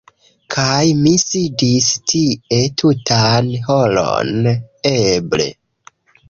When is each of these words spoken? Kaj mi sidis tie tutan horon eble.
Kaj 0.53 0.85
mi 1.01 1.11
sidis 1.23 1.89
tie 2.13 2.61
tutan 2.83 3.53
horon 3.69 4.49
eble. 4.53 5.49